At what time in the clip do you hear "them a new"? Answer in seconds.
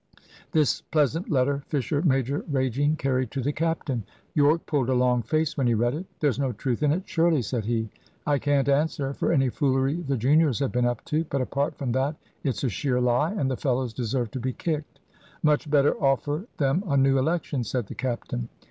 16.57-17.19